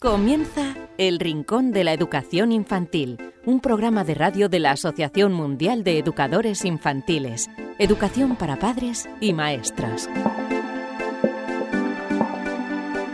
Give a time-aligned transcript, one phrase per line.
[0.00, 5.82] Comienza El Rincón de la Educación Infantil, un programa de radio de la Asociación Mundial
[5.82, 10.08] de Educadores Infantiles, Educación para Padres y Maestras.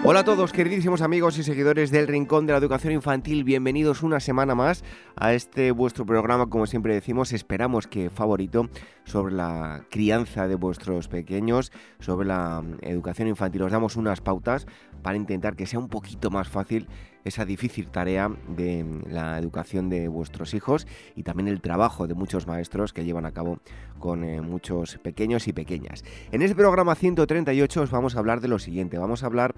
[0.06, 3.42] Hola a todos, queridísimos amigos y seguidores del Rincón de la Educación Infantil.
[3.42, 4.84] Bienvenidos una semana más
[5.16, 8.68] a este vuestro programa, como siempre decimos, esperamos que favorito
[9.04, 13.62] sobre la crianza de vuestros pequeños, sobre la mm, educación infantil.
[13.62, 14.66] Os damos unas pautas
[15.04, 16.88] para intentar que sea un poquito más fácil
[17.24, 22.14] esa difícil tarea de mm, la educación de vuestros hijos y también el trabajo de
[22.14, 23.58] muchos maestros que llevan a cabo
[23.98, 26.04] con eh, muchos pequeños y pequeñas.
[26.32, 29.54] En este programa 138 os vamos a hablar de lo siguiente, vamos a hablar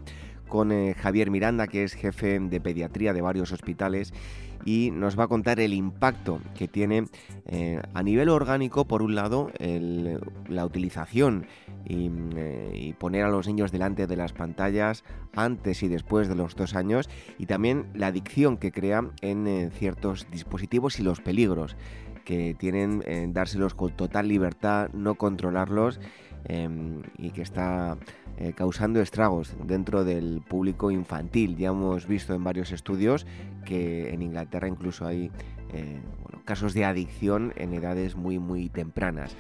[0.49, 4.13] con eh, Javier Miranda, que es jefe de pediatría de varios hospitales,
[4.65, 7.07] y nos va a contar el impacto que tiene
[7.47, 11.47] eh, a nivel orgánico, por un lado, la utilización
[11.87, 16.57] eh, y, poner a los niños delante de las pantallas antes y después de los
[16.57, 21.77] dos años, y también la adicción que crea en ciertos dispositivos y los peligros
[22.25, 26.01] que tienen en dárselos con total libertad, no controlarlos
[26.49, 27.99] em, y que está
[28.39, 31.57] eh, causando estragos dentro del público infantil.
[31.57, 33.27] Ya hemos visto en varios estudios
[33.65, 35.31] que en Inglaterra incluso hay
[35.73, 36.01] eh,
[36.45, 39.35] casos de adicción en edades muy muy tempranas.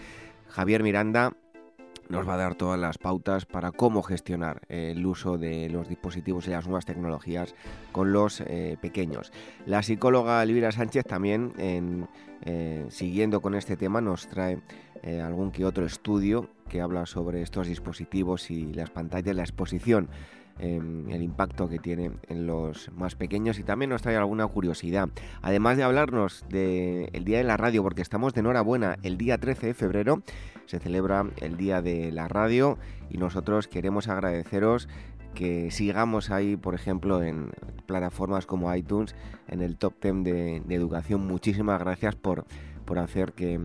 [0.48, 1.34] Javier Miranda
[2.08, 6.46] nos va a dar todas las pautas para cómo gestionar el uso de los dispositivos
[6.46, 7.54] y las nuevas tecnologías
[7.92, 9.30] con los eh, pequeños.
[9.66, 11.52] La psicóloga Elvira Sánchez también,
[12.88, 14.60] siguiendo con este tema, nos trae
[15.06, 20.08] eh, algún que otro estudio que habla sobre estos dispositivos y las pantallas, la exposición,
[20.58, 25.08] em, el impacto que tiene en los más pequeños y también nos trae alguna curiosidad.
[25.42, 29.68] Además de hablarnos del Día de la Radio, porque estamos de enhorabuena, el día 13
[29.68, 30.22] de febrero
[30.64, 32.76] se celebra el Día de la Radio
[33.08, 34.88] y nosotros queremos agradeceros
[35.36, 37.52] que sigamos ahí, por ejemplo, en
[37.86, 39.14] plataformas como iTunes,
[39.46, 41.28] en el top 10 de, de educación.
[41.28, 42.44] Muchísimas gracias por,
[42.84, 43.60] por hacer que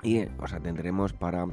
[0.03, 1.47] y os atendremos para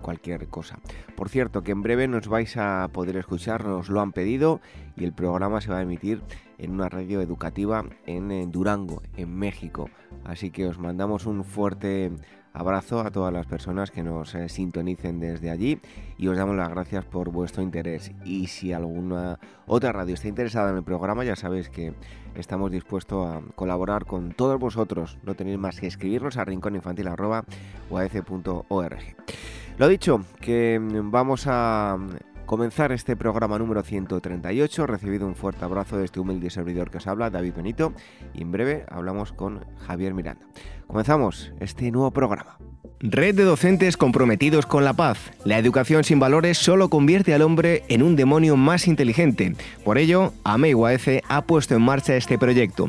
[0.00, 0.78] cualquier cosa.
[1.14, 4.60] Por cierto, que en breve nos vais a poder escuchar, nos lo han pedido
[4.96, 6.22] y el programa se va a emitir
[6.58, 9.90] en una radio educativa en, Durango, en México.
[10.24, 12.12] Así que os mandamos un fuerte
[12.56, 15.78] abrazo a todas las personas que nos eh, sintonicen desde allí
[16.16, 18.12] y os damos las gracias por vuestro interés.
[18.24, 21.92] Y si alguna otra radio está interesada en el programa, ya sabéis que
[22.34, 25.18] estamos dispuestos a colaborar con todos vosotros.
[25.22, 29.16] No tenéis más que escribirnos a rincóninfantil.org.
[29.76, 31.98] Lo dicho, que vamos a
[32.46, 34.86] comenzar este programa número 138.
[34.86, 37.92] Recibido un fuerte abrazo de este humilde servidor que os habla, David Benito,
[38.32, 40.46] y en breve hablamos con Javier Miranda.
[40.86, 42.58] Comenzamos este nuevo programa.
[43.00, 45.18] Red de docentes comprometidos con la paz.
[45.44, 49.54] La educación sin valores solo convierte al hombre en un demonio más inteligente.
[49.84, 52.88] Por ello, AMEIUAF ha puesto en marcha este proyecto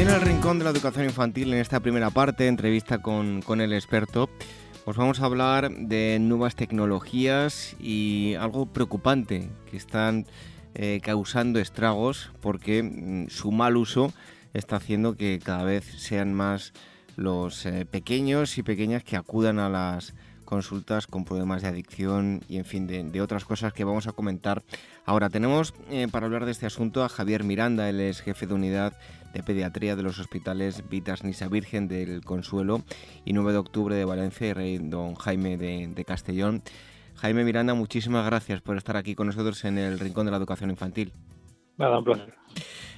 [0.00, 4.30] De la educación infantil, en esta primera parte, entrevista con, el experto,
[4.86, 10.26] os vamos a hablar de nuevas tecnologías y algo preocupante que están
[10.74, 14.10] eh, causando estragos porque mm, su mal uso
[14.54, 16.72] está haciendo que cada vez sean más
[17.16, 20.14] los eh, pequeños y pequeñas que acudan a las
[20.46, 24.64] consultas con problemas de adicción y en fin de, otras cosas que vamos a comentar.
[25.04, 28.54] Ahora tenemos eh, para hablar de este asunto a Javier Miranda, él es jefe de
[28.54, 28.94] unidad
[29.32, 32.82] de pediatría de los hospitales Vitas Nisa Virgen del Consuelo
[33.24, 36.62] y 9 de octubre de Valencia y Rey Don Jaime de, Castellón.
[37.16, 40.70] Jaime Miranda, muchísimas gracias por estar aquí con nosotros en el Rincón de la Educación
[40.70, 41.12] Infantil.
[41.76, 42.34] Nada, un placer.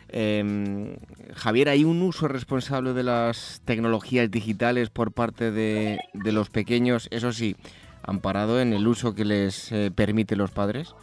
[0.08, 0.94] Em,
[1.34, 7.08] Javier, ¿hay un uso responsable de las tecnologías digitales por parte de, los pequeños?
[7.10, 7.56] Eso sí,
[8.02, 10.94] amparado en el uso que les eh, permite los padres.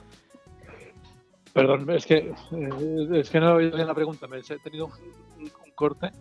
[1.59, 5.50] Perdón, es que, eh, es que no he oído la pregunta, me he tenido un,
[5.75, 6.11] corte.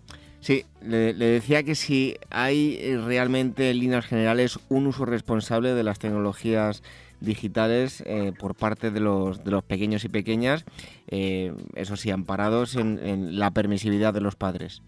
[0.40, 5.82] Sí, le, decía que si hay eh, realmente en líneas generales un uso responsable de
[5.82, 6.82] las tecnologías
[7.20, 10.64] digitales eh, por parte de los, de los pequeños y pequeñas,
[11.08, 14.82] eso sí, amparados en, la permisividad de los padres.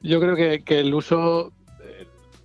[0.00, 1.52] Yo creo que, que el uso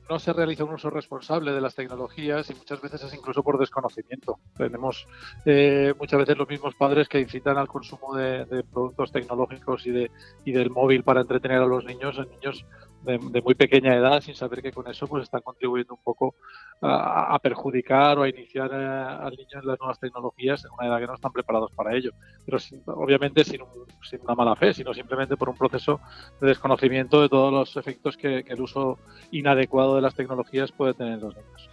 [0.09, 3.57] no se realiza un uso responsable de las tecnologías y muchas veces es incluso por
[3.57, 4.39] desconocimiento.
[4.55, 5.07] Tenemos
[5.45, 10.11] eh, muchas veces los mismos padres que incitan al consumo de, productos tecnológicos y, de,
[10.43, 12.65] y del móvil para entretener a los niños, en niños
[13.05, 16.35] de, muy pequeña edad sin saber que con eso pues están contribuyendo un poco
[16.81, 20.99] a, perjudicar o a iniciar eh, al niño en las nuevas tecnologías en una edad
[20.99, 22.11] que no están preparados para ello.
[22.45, 22.57] Pero
[22.87, 23.61] obviamente sin,
[24.03, 25.99] sin, una mala fe, sino simplemente por un proceso
[26.41, 28.99] de desconocimiento de todos los efectos que, el uso
[29.31, 31.69] inadecuado de las tecnologías puede tener en los niños.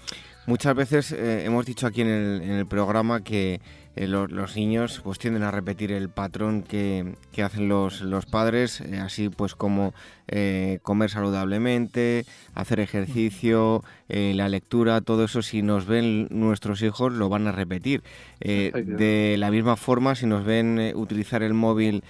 [0.46, 3.60] Muchas veces eh, hemos dicho aquí en el programa que
[3.94, 8.98] eh, los niños pues tienden a repetir el patrón que, hacen los, los padres, eh,
[8.98, 9.92] así pues como
[10.28, 12.24] eh, comer saludablemente,
[12.54, 18.02] hacer ejercicio, la lectura, todo eso si nos ven nuestros hijos lo van a repetir.
[18.40, 22.04] de la misma forma, si nos ven utilizar el móvil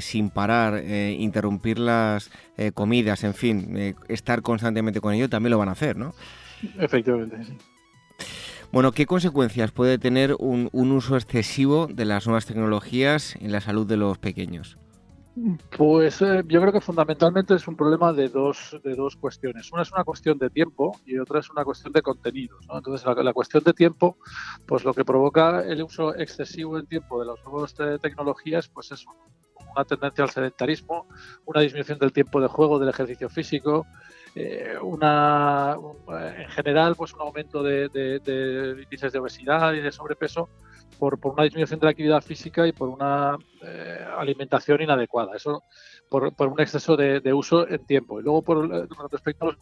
[0.00, 2.30] sin parar, interrumpir las
[2.74, 6.14] comidas, en fin, estar constantemente con ello, también lo van a hacer, ¿no?
[6.78, 7.56] Efectivamente, sí.
[8.74, 13.86] Bueno, ¿qué consecuencias puede tener un, uso excesivo de las nuevas tecnologías en la salud
[13.86, 14.76] de los pequeños?
[15.76, 19.70] Pues eh, yo creo que fundamentalmente es un problema de dos, de dos cuestiones.
[19.70, 22.66] Una es una cuestión de tiempo y otra es una cuestión de contenidos.
[22.68, 24.18] Entonces, la, cuestión de tiempo,
[24.66, 29.06] pues lo que provoca el uso excesivo en tiempo de las nuevas tecnologías, pues es
[29.74, 31.06] una tendencia al sedentarismo,
[31.46, 33.86] una disminución del tiempo de juego, del ejercicio físico,
[34.36, 35.76] eh, una,
[36.08, 40.48] en general pues un aumento de, índices de obesidad y de sobrepeso
[40.98, 45.36] por, por, una disminución de la actividad física y por una eh, alimentación inadecuada.
[45.36, 45.62] Eso
[46.08, 48.20] por, por un exceso de, uso en tiempo.
[48.20, 49.58] Y luego por, eh, respecto a los...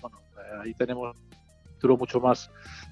[0.00, 0.18] Bueno,
[0.62, 1.16] ahí tenemos
[1.82, 2.50] un mucho más,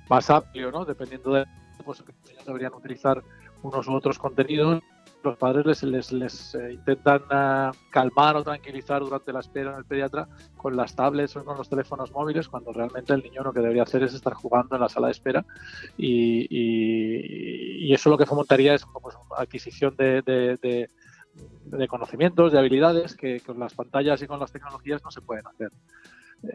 [0.09, 0.85] más amplio, ¿no?
[0.85, 1.45] Dependiendo de...
[1.85, 2.03] Pues,
[2.47, 3.23] deberían utilizar
[3.63, 4.81] unos u otros contenidos
[5.25, 9.85] los padres les, les, eh, intentan ah, calmar o tranquilizar durante la espera en el
[9.85, 13.61] pediatra con las tablets o con los teléfonos móviles, cuando realmente el niño lo que
[13.61, 15.45] debería hacer es estar jugando en la sala de espera
[15.97, 23.59] y, eso lo que fomentaría es pues, adquisición de, de, conocimientos, de habilidades que con
[23.61, 25.71] las pantallas y con las tecnologías no se pueden hacer.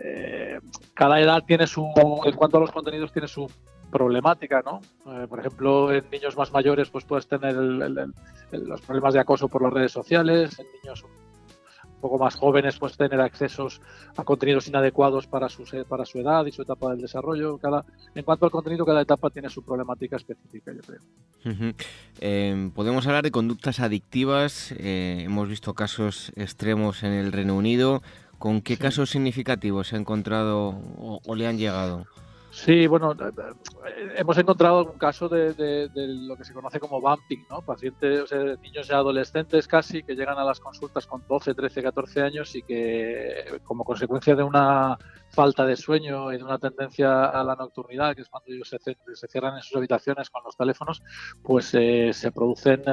[0.03, 0.59] Eh,
[0.93, 1.87] cada edad tiene su,
[2.25, 3.49] en cuanto a los contenidos, tiene su
[3.91, 4.81] problemática, ¿no?
[5.11, 9.63] Eh, por ejemplo, en niños más mayores, pues puedes tener los problemas de acoso por
[9.63, 13.81] las redes sociales, en niños un poco más jóvenes, puedes tener accesos
[14.15, 17.57] a contenidos inadecuados para su, para su edad y su etapa del desarrollo.
[17.57, 17.83] Cada,
[18.15, 21.73] en cuanto al contenido, cada etapa tiene su problemática específica, yo creo.
[22.21, 24.73] Em, podemos hablar de conductas adictivas.
[24.77, 28.01] Eh, hemos visto casos extremos en el Reino Unido.
[28.37, 32.05] ¿Con qué casos significativos se ha encontrado o le han llegado?
[32.51, 37.45] Sí, bueno, eh, eh, hemos encontrado un caso de, lo que se conoce como bumping,
[37.49, 37.61] ¿no?
[37.61, 41.83] Pacientes, o sea, niños ya adolescentes casi que llegan a las consultas con 12, 13,
[41.83, 44.97] 14 años y que como consecuencia de una
[45.31, 49.27] falta de sueño y de una tendencia a la nocturnidad, que es cuando ellos se,
[49.27, 51.01] cierran en sus habitaciones con los teléfonos,
[51.43, 52.83] pues eh, se producen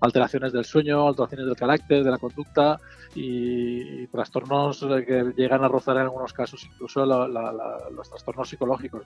[0.00, 2.80] alteraciones del sueño, alteraciones del carácter, de la conducta
[3.14, 9.02] y, trastornos que llegan a rozar en algunos casos incluso los trastornos psicológicos.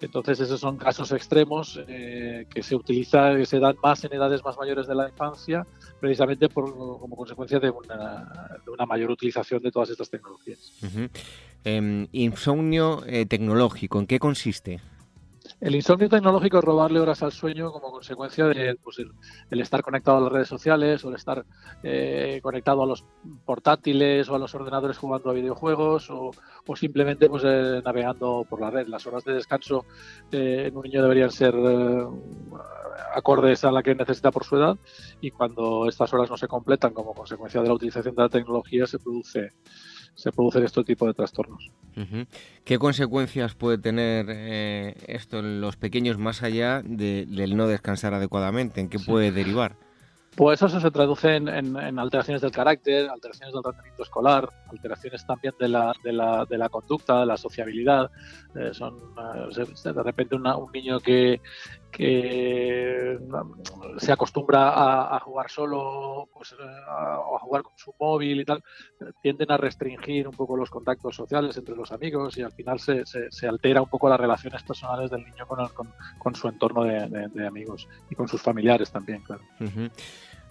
[0.00, 4.42] Entonces esos son casos extremos eh, que se utilizan, que se dan más en edades
[4.42, 5.66] más mayores de la infancia,
[6.00, 10.72] precisamente por, como consecuencia de una, mayor utilización de todas estas tecnologías.
[11.70, 14.80] Em, insomnio eh, tecnológico, ¿en qué consiste?
[15.60, 20.16] El insomnio tecnológico es robarle horas al sueño como consecuencia de pues, el, estar conectado
[20.16, 21.44] a las redes sociales o el estar
[21.82, 23.04] eh, conectado a los
[23.44, 26.30] portátiles o a los ordenadores jugando a videojuegos o,
[26.74, 28.88] simplemente pues, eh, navegando por la red.
[28.88, 29.84] Las horas de descanso
[30.32, 31.54] eh, en un niño deberían ser
[33.14, 34.76] acordes a la que necesita por su edad
[35.20, 38.86] y cuando estas horas no se completan como consecuencia de la utilización de la tecnología
[38.86, 39.52] se produce
[40.14, 41.70] se producen este tipo de trastornos.
[42.64, 48.80] ¿Qué consecuencias puede tener eh, esto en los pequeños más allá del no descansar adecuadamente?
[48.80, 49.76] ¿En qué puede derivar?
[50.36, 55.68] Pues eso se traduce en, alteraciones del carácter, alteraciones del rendimiento escolar, alteraciones también de
[55.68, 58.10] la, de la, de la conducta, de la sociabilidad.
[58.54, 61.40] Eh, son eh, de repente un niño que,
[61.90, 63.18] que
[63.98, 68.62] se acostumbra a, jugar solo pues, a, a, jugar con su móvil y tal,
[69.22, 73.04] tienden a restringir un poco los contactos sociales entre los amigos y al final se,
[73.04, 77.88] se, altera un poco las relaciones personales del niño con, con, su entorno de, amigos
[78.08, 79.42] y con sus familiares también, claro.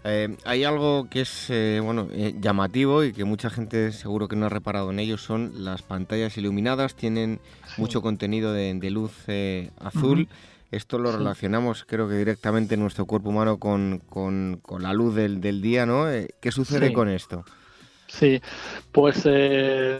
[0.06, 4.38] Eh, hay algo que es eh, bueno eh, llamativo y que mucha gente seguro que
[4.38, 7.42] no ha reparado en ello son las pantallas iluminadas tienen
[7.78, 9.12] mucho contenido de, luz
[9.78, 10.30] azul
[10.72, 14.02] esto lo relacionamos, creo que directamente en nuestro cuerpo humano con,
[14.80, 16.10] la luz del, del, día, ¿no?
[16.10, 17.44] Eh, ¿Qué sucede con esto?
[18.10, 18.42] Sí,
[18.92, 20.00] pues eh,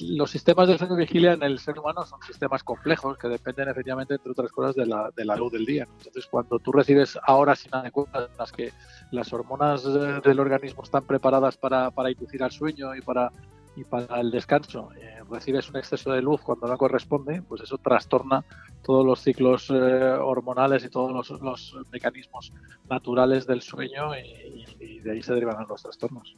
[0.00, 4.14] los sistemas de sueño vigilia en el ser humano son sistemas complejos que dependen efectivamente,
[4.14, 5.86] entre otras cosas, de la, de la luz del día.
[5.98, 8.72] Entonces, cuando tú recibes horas inadecuadas en las que
[9.12, 13.30] las hormonas del organismo están preparadas para, para inducir al sueño y para
[13.76, 17.78] y para el descanso eh, recibes un exceso de luz cuando no corresponde, pues eso
[17.78, 18.44] trastorna
[18.82, 22.52] todos los ciclos eh, hormonales y todos los, mecanismos
[22.88, 26.36] naturales del sueño y, de ahí se derivan los trastornos.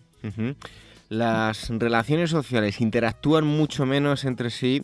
[1.08, 4.82] Las relaciones sociales interactúan mucho menos entre sí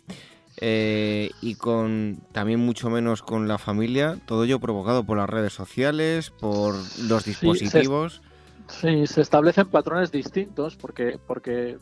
[0.61, 5.53] eh, y con también mucho menos con la familia, todo ello provocado por las redes
[5.53, 6.75] sociales, por
[7.07, 8.21] los dispositivos.
[8.67, 11.77] Sí, se, establecen patrones distintos porque, porque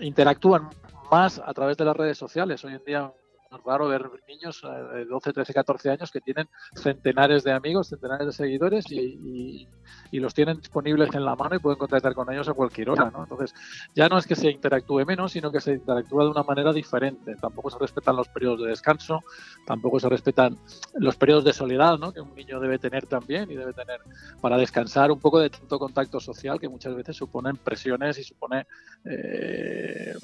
[0.00, 0.68] interactúan
[1.10, 2.64] más a través de las redes sociales.
[2.64, 3.12] Hoy en día
[3.62, 8.26] raro ver niños eh, de 12, 13, 14 años que tienen centenares de amigos, centenares
[8.26, 9.68] de seguidores y,
[10.12, 13.10] los tienen disponibles en la mano y pueden contactar con ellos a cualquier hora.
[13.10, 13.24] ¿no?
[13.24, 13.52] Entonces,
[13.94, 17.34] ya no es que se interactúe menos, sino que se interactúa de una manera diferente.
[17.34, 19.24] Tampoco se respetan los periodos de descanso,
[19.66, 20.56] tampoco se respetan
[20.94, 22.12] los periodos de soledad ¿no?
[22.12, 24.00] que un niño debe tener también y debe tener
[24.40, 28.66] para descansar un poco de tanto contacto social que muchas veces suponen presiones y supone
[29.04, 30.14] eh,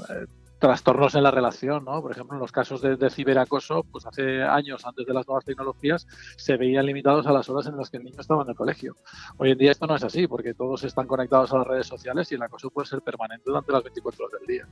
[0.61, 2.01] trastornos en la relación, ¿no?
[2.03, 6.07] Por ejemplo, en los casos de, ciberacoso, pues hace años, antes de las nuevas tecnologías,
[6.37, 8.95] se veían limitados a las horas en las que el niño estaba en el colegio.
[9.39, 12.31] Hoy en día esto no es así, porque todos están conectados a las redes sociales
[12.31, 14.69] y el acoso puede ser permanente durante las 24 horas del día.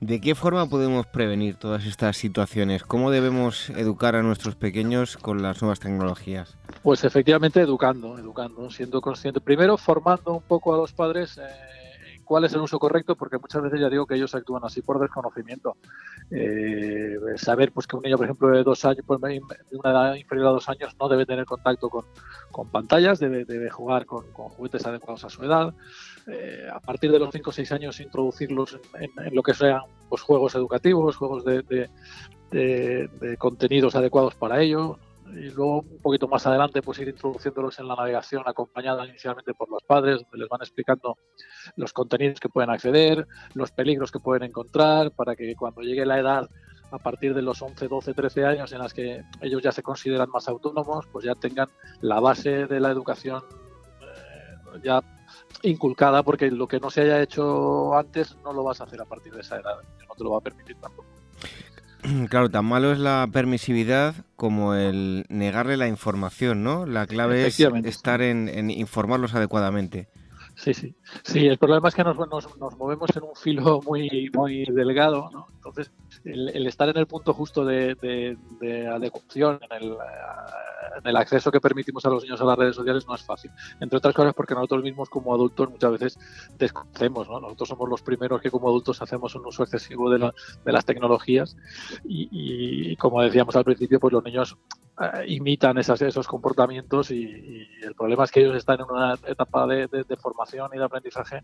[0.00, 2.84] ¿De qué forma podemos prevenir todas estas situaciones?
[2.84, 6.56] ¿Cómo debemos educar a nuestros pequeños con las nuevas tecnologías?
[6.82, 9.40] Pues efectivamente educando, educando, siendo consciente.
[9.40, 11.38] Primero formando un poco a los padres.
[11.38, 11.83] Eh,
[12.24, 14.98] cuál es el uso correcto, porque muchas veces ya digo que ellos actúan así por
[15.00, 15.76] desconocimiento.
[16.30, 19.40] Eh, saber pues que un niño, por ejemplo, de dos años, pues, de
[19.72, 24.06] una edad inferior a dos años, no debe tener contacto con, pantallas, debe, debe jugar
[24.06, 25.74] con, juguetes adecuados a su edad.
[26.26, 30.22] Eh, a partir de los 5 o 6 años, introducirlos en, lo que sean pues,
[30.22, 31.88] juegos educativos, juegos de,
[32.50, 34.98] de contenidos adecuados para ello,
[35.36, 39.70] y luego un poquito más adelante pues ir introduciéndolos en la navegación acompañada inicialmente por
[39.70, 41.16] los padres donde les van explicando
[41.76, 46.18] los contenidos que pueden acceder, los peligros que pueden encontrar para que cuando llegue la
[46.18, 46.48] edad
[46.90, 50.30] a partir de los 11, 12, 13 años en las que ellos ya se consideran
[50.30, 51.68] más autónomos, pues ya tengan
[52.00, 53.42] la base de la educación
[54.00, 55.02] eh, ya
[55.62, 59.06] inculcada porque lo que no se haya hecho antes no lo vas a hacer a
[59.06, 59.76] partir de esa edad,
[60.08, 61.13] no te lo va a permitir tampoco.
[62.28, 66.86] Claro, tan malo es la permisividad como el negarle la información, ¿no?
[66.86, 70.08] La clave es estar en, informarlos adecuadamente.
[70.64, 70.94] Sí, sí.
[71.22, 75.46] Sí, el problema es que nos, nos, movemos en un filo muy, muy delgado, ¿no?
[75.56, 75.92] Entonces,
[76.24, 77.94] el, estar en el punto justo de,
[78.60, 82.76] de, adecuación, en el, en el, acceso que permitimos a los niños a las redes
[82.76, 83.50] sociales no es fácil.
[83.78, 86.18] Entre otras cosas porque nosotros mismos como adultos muchas veces
[86.56, 87.40] desconocemos, ¿no?
[87.40, 90.30] Nosotros somos los primeros que como adultos hacemos un uso excesivo de,
[90.64, 91.58] de las tecnologías
[92.04, 94.56] y, y, como decíamos al principio, pues los niños
[95.00, 99.66] eh, imitan esas, esos comportamientos y, el problema es que ellos están en una etapa
[99.66, 99.88] de,
[100.20, 101.42] formación y de aprendizaje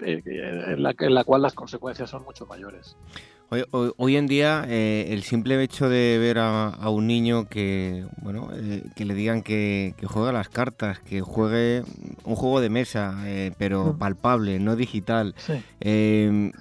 [0.00, 2.96] en, la, en la cual las consecuencias son mucho mayores.
[3.70, 8.82] Hoy, en día eh, el simple hecho de ver a, un niño que bueno eh,
[8.94, 11.82] que le digan que, que juega las cartas, que juegue
[12.24, 13.16] un juego de mesa,
[13.56, 13.98] pero mm.
[13.98, 15.34] palpable, no digital.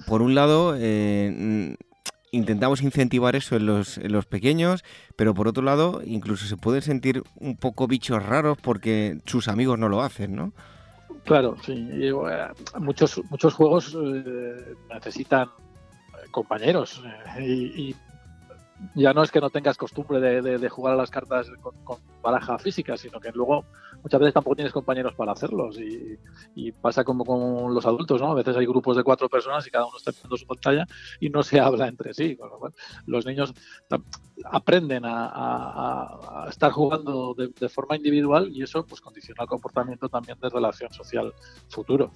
[0.08, 0.76] por un lado
[2.38, 4.84] intentamos incentivar eso en los, en los pequeños,
[5.16, 9.78] pero por otro lado, incluso se pueden sentir un poco bichos raros porque sus amigos
[9.80, 10.54] no lo hacen, ¿no?
[11.26, 11.74] Claro, sí.
[11.92, 12.14] Eh,
[12.80, 15.50] muchos, muchos juegos eh, necesitan
[16.32, 17.02] compañeros
[17.40, 17.96] y,
[18.96, 21.48] ya no es que no tengas costumbre de, jugar a las cartas
[21.84, 23.66] con, baraja física, sino que luego
[24.04, 28.32] muchas veces tampoco tienes compañeros para hacerlos y, pasa como con los adultos, ¿no?
[28.32, 30.86] A veces hay grupos de cuatro personas y cada uno está viendo su pantalla
[31.20, 32.38] y no se habla entre sí.
[33.06, 33.54] los niños
[34.46, 40.50] aprenden a, estar jugando de, forma individual y eso pues condiciona el comportamiento también de
[40.50, 41.34] relación social
[41.70, 42.12] futuro.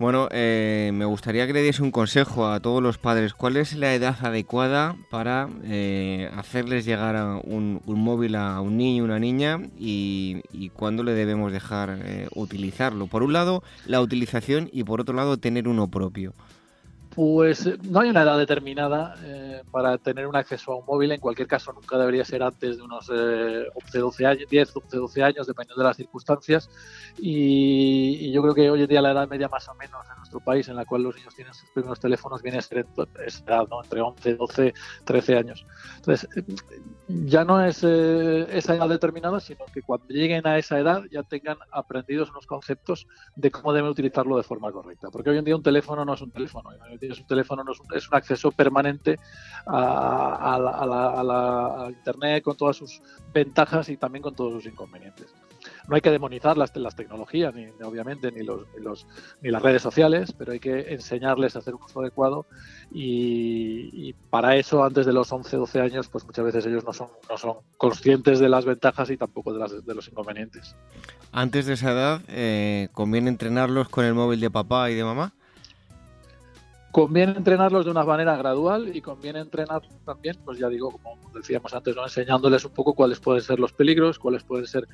[0.00, 3.32] Bueno, eh, me gustaría que le diese un consejo a todos los padres.
[3.32, 9.20] ¿Cuál es la edad adecuada para eh, hacerles llegar un, móvil a un niño, una
[9.20, 10.42] niña y,
[10.74, 13.06] cuándo le debemos dejar eh, utilizarlo?
[13.06, 16.34] Por un lado, la utilización y por otro lado, tener uno propio.
[17.14, 21.12] Pues eh, no hay una edad determinada eh, para tener un acceso a un móvil.
[21.12, 24.96] En cualquier caso, nunca debería ser antes de unos 11, eh, 12 años, 10, 11,
[24.96, 26.68] 12 años, dependiendo de las circunstancias.
[27.18, 30.40] Y, yo creo que hoy en día la edad media más o menos en nuestro
[30.40, 34.34] país en la cual los niños tienen sus primeros teléfonos viene a ser entre 11,
[34.34, 35.64] 12, 13 años.
[35.96, 36.28] Entonces,
[37.06, 41.58] ya no es esa edad determinada, sino que cuando lleguen a esa edad ya tengan
[41.70, 43.06] aprendidos unos conceptos
[43.36, 45.10] de cómo deben utilizarlo de forma correcta.
[45.12, 46.70] Porque hoy en día un teléfono no es un teléfono
[47.12, 49.18] su teléfono, no es, un, acceso permanente
[49.66, 53.00] a, la, Internet con todas sus
[53.32, 55.34] ventajas y también con todos sus inconvenientes.
[55.88, 58.66] No hay que demonizar las, las tecnologías, ni, obviamente, ni, los,
[59.42, 62.46] ni, las redes sociales, pero hay que enseñarles a hacer un uso adecuado
[62.90, 67.08] y, para eso, antes de los 11, 12 años, pues muchas veces ellos no son,
[67.28, 70.74] no son conscientes de las ventajas y tampoco de, las, de los inconvenientes.
[71.32, 75.34] Antes de esa edad, eh, ¿conviene entrenarlos con el móvil de papá y de mamá?
[76.94, 81.74] Conviene entrenarlos de una manera gradual y conviene entrenar también, pues ya digo, como decíamos
[81.74, 82.04] antes, ¿no?
[82.04, 84.86] enseñándoles un poco cuáles pueden ser los peligros, cuáles pueden ser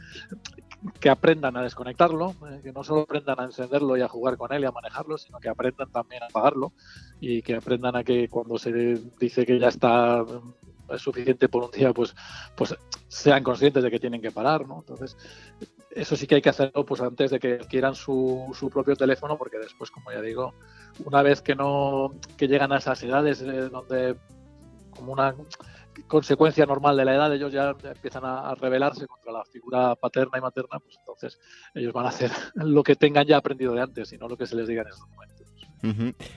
[0.99, 4.51] que aprendan a desconectarlo, eh, que no solo aprendan a encenderlo y a jugar con
[4.51, 6.73] él y a manejarlo, sino que aprendan también a apagarlo
[7.21, 8.73] y que aprendan a que cuando se
[9.21, 12.15] dice que ya está mm, suficiente por un día, pues,
[12.57, 12.75] pues
[13.09, 14.79] sean conscientes de que tienen que parar, ¿no?
[14.79, 15.19] Entonces,
[15.91, 19.37] eso sí que hay que hacerlo pues antes de que adquieran su, su propio teléfono,
[19.37, 20.55] porque después, como ya digo,
[21.05, 24.17] una vez que no que llegan a esas edades eh, donde
[24.91, 25.35] como una
[26.07, 30.41] consecuencia normal de la edad ellos ya empiezan a, rebelarse contra la figura paterna y
[30.41, 31.39] materna, pues entonces
[31.75, 34.47] ellos van a hacer lo que tengan ya aprendido de antes y no lo que
[34.47, 34.89] se les diga en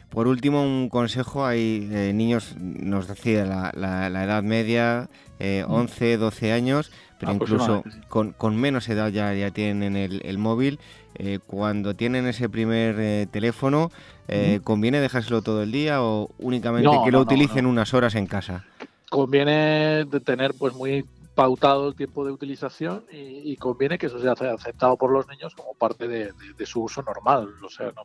[0.10, 6.18] Por último, un consejo, hay eh, niños, nos decía la, la, edad media, eh, 11,
[6.18, 10.80] 12 años, pero incluso con, con, menos edad ya, ya tienen el, el móvil.
[11.16, 13.92] Eh, cuando tienen ese primer eh, teléfono,
[14.64, 18.66] ¿conviene dejárselo todo el día o únicamente que lo utilicen unas horas en casa?
[19.10, 24.98] Conviene tener pues muy pautado el tiempo de utilización y, conviene que eso sea aceptado
[24.98, 26.34] por los niños como parte de,
[26.66, 27.50] su uso normal.
[27.64, 28.04] O sea, no,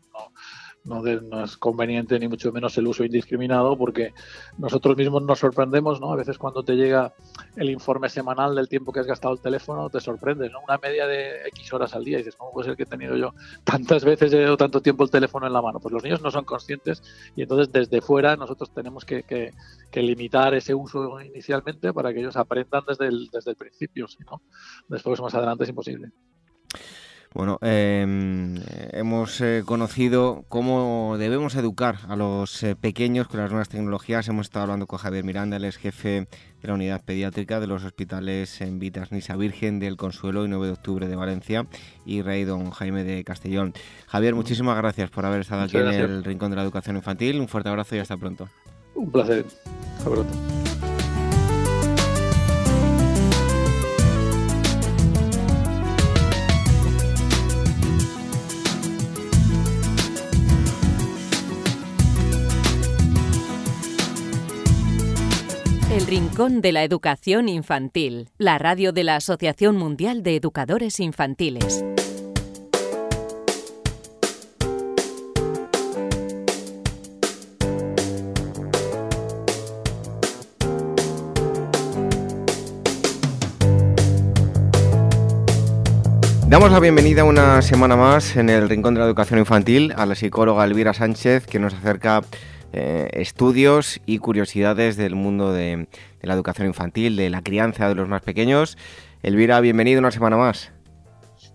[0.84, 4.12] no, no, es conveniente ni mucho menos el uso indiscriminado porque
[4.56, 6.12] nosotros mismos nos sorprendemos, ¿no?
[6.12, 7.12] A veces cuando te llega
[7.56, 10.60] el informe semanal del tiempo que has gastado el teléfono, te sorprendes, ¿no?
[10.60, 13.16] Una media de X horas al día y dices, ¿cómo puede ser que he tenido
[13.16, 15.80] yo tantas veces he tanto tiempo el teléfono en la mano?
[15.80, 17.02] Pues los niños no son conscientes
[17.36, 19.52] y entonces desde fuera nosotros tenemos que,
[19.92, 24.40] limitar ese uso inicialmente para que ellos aprendan desde el, desde el principio, si no,
[24.88, 26.12] después más adelante es imposible.
[27.34, 28.56] Bueno, em,
[28.92, 34.28] hemos eh, conocido cómo debemos educar a los eh, pequeños con las nuevas tecnologías.
[34.28, 36.26] Hemos estado hablando con Javier Miranda, el es jefe
[36.62, 40.66] de la unidad pediátrica de los hospitales en Vitas Nisa Virgen del Consuelo y 9
[40.66, 41.66] de octubre de Valencia
[42.06, 43.74] y rey don Jaime de Castellón.
[44.06, 47.40] Javier, muchísimas gracias por haber estado aquí en el Rincón de la Educación Infantil.
[47.40, 48.48] Un fuerte abrazo y hasta pronto.
[48.94, 49.44] Un placer.
[49.98, 50.87] Hasta pronto.
[66.08, 71.84] Rincón de la Educación Infantil, la radio de la Asociación Mundial de Educadores Infantiles.
[86.48, 90.14] Damos la bienvenida una semana más en el Rincón de la Educación Infantil a la
[90.14, 92.22] psicóloga Elvira Sánchez que nos acerca
[92.72, 95.88] eh, estudios y curiosidades del mundo de,
[96.22, 98.76] la educación infantil, de la crianza de los más pequeños.
[99.22, 100.70] Elvira, bienvenido una semana más.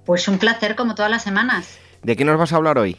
[0.05, 1.79] Pues un placer como todas las semanas.
[2.01, 2.97] ¿De qué nos vas a hablar hoy?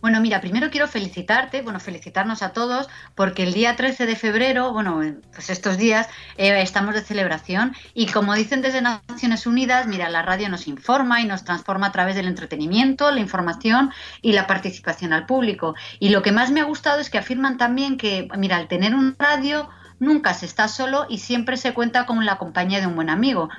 [0.00, 4.72] Bueno, mira, primero quiero felicitarte, bueno, felicitarnos a todos, porque el día 13 de febrero,
[4.72, 5.00] bueno,
[5.34, 6.08] pues estos días
[6.38, 11.20] eh, estamos de celebración y como dicen desde Naciones Unidas, mira, la radio nos informa
[11.20, 13.90] y nos transforma a través del entretenimiento, la información
[14.22, 15.74] y la participación al público.
[15.98, 18.94] Y lo que más me ha gustado es que afirman también que, mira, al tener
[18.94, 22.96] un radio nunca se está solo y siempre se cuenta con la compañía de un
[22.96, 23.50] buen amigo.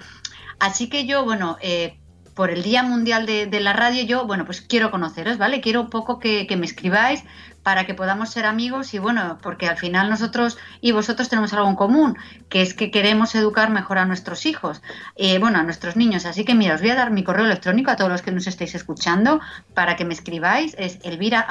[0.59, 2.00] Así que yo, bueno, eh,
[2.33, 5.61] por el Día Mundial de, la Radio, yo, bueno, pues quiero conoceros, ¿vale?
[5.61, 7.23] Quiero un poco que, me escribáis
[7.63, 11.69] para que podamos ser amigos y bueno, porque al final nosotros y vosotros tenemos algo
[11.69, 12.17] en común,
[12.49, 14.81] que es que queremos educar mejor a nuestros hijos,
[15.15, 16.25] eh, bueno, a nuestros niños.
[16.25, 18.47] Así que mira, os voy a dar mi correo electrónico a todos los que nos
[18.47, 19.39] estéis escuchando
[19.73, 21.45] para que me escribáis, es elvira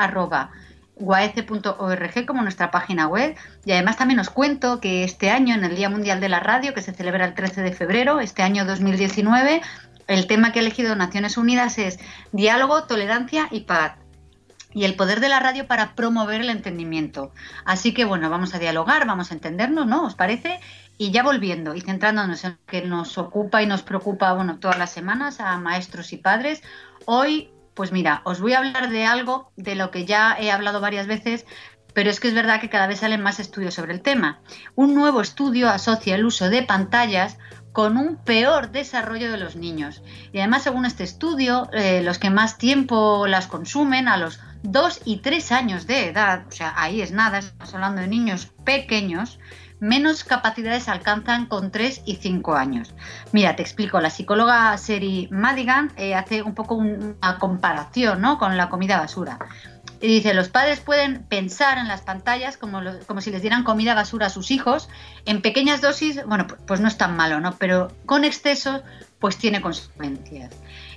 [2.27, 5.89] como nuestra página web y además también os cuento que este año en el Día
[5.89, 9.63] Mundial de la Radio que se celebra el 13 de febrero, este año 2019
[10.11, 12.01] el tema que ha elegido Naciones Unidas es
[12.33, 13.93] diálogo, tolerancia y paz
[14.75, 17.33] y el poder de la radio para promover el entendimiento.
[17.65, 20.05] Así que bueno, vamos a dialogar, vamos a entendernos, ¿no?
[20.05, 20.59] ¿Os parece?
[20.99, 24.79] Y ya volviendo y centrándonos en lo que nos ocupa y nos preocupa, bueno, todas
[24.79, 26.61] las semanas a maestros y padres,
[27.05, 30.81] hoy, pues mira, os voy a hablar de algo de lo que ya he hablado
[30.81, 31.47] varias veces,
[31.95, 34.41] pero es que es verdad que cada vez salen más estudios sobre el tema.
[34.75, 37.39] Un nuevo estudio asocia el uso de pantallas
[37.73, 40.03] con un peor desarrollo de los niños.
[40.33, 45.03] Y además, según este estudio, eh, los que más tiempo las consumen a los 2
[45.05, 49.39] y 3 años de edad, o sea, ahí es nada, estamos hablando de niños pequeños,
[49.81, 52.95] menos capacidades alcanzan con 3 y 5 años.
[53.33, 58.39] Mira, te explico, la psicóloga Seri Madigan eh, hace un poco una comparación ¿no?
[58.39, 59.39] con la comida basura.
[60.03, 63.95] Y dice, los padres pueden pensar en las pantallas como, como si les dieran comida
[63.95, 64.89] basura a sus hijos.
[65.27, 67.57] En pequeñas dosis, bueno, pues no es tan malo, ¿no?
[67.57, 68.83] Pero con exceso,
[69.19, 70.55] pues tiene consecuencias.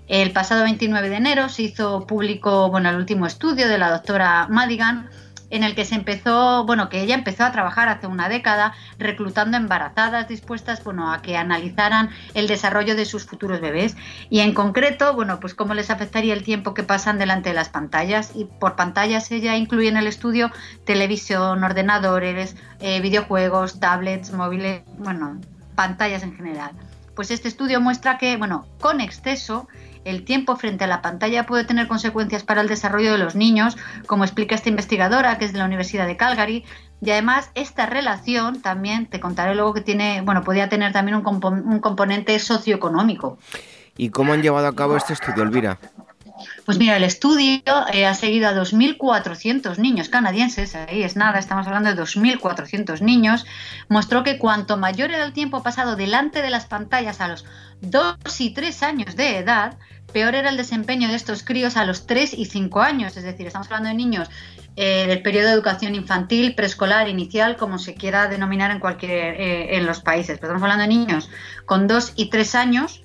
[0.07, 4.47] El pasado 29 de enero se hizo público, bueno, el último estudio de la doctora
[4.49, 5.09] Madigan,
[5.53, 9.55] en el que se empezó, bueno, que ella empezó a trabajar hace una década reclutando
[9.55, 13.95] embarazadas dispuestas, bueno, a que analizaran el desarrollo de sus futuros bebés
[14.31, 17.69] y en concreto, bueno, pues cómo les afectaría el tiempo que pasan delante de las
[17.69, 20.51] pantallas y por pantallas ella incluye en el estudio
[20.85, 25.39] televisión, ordenadores, eh, videojuegos, tablets, móviles, bueno,
[25.75, 26.71] pantallas en general.
[27.15, 29.67] Pues este estudio muestra que, bueno, con exceso
[30.05, 33.77] el tiempo frente a la pantalla puede tener consecuencias para el desarrollo de los niños,
[34.05, 36.65] como explica esta investigadora que es de la Universidad de Calgary.
[37.01, 41.25] Y además esta relación también, te contaré luego que tiene, bueno, podría tener también un,
[41.25, 43.37] un componente socioeconómico.
[43.97, 45.79] ¿Y cómo han llevado a cabo este estudio, Elvira?
[46.65, 47.61] Pues mira, el estudio
[47.91, 53.45] eh, ha seguido a 2.400 niños canadienses, ahí es nada, estamos hablando de 2.400 niños,
[53.89, 57.45] mostró que cuanto mayor era el tiempo pasado delante de las pantallas a los
[57.81, 59.77] 2 y 3 años de edad,
[60.11, 63.47] peor era el desempeño de estos críos a los 3 y 5 años, es decir,
[63.47, 64.29] estamos hablando de niños
[64.75, 69.77] eh, del periodo de educación infantil, preescolar, inicial, como se quiera denominar en cualquier eh,
[69.77, 71.29] en los países, pero estamos hablando de niños
[71.65, 73.03] con 2 y 3 años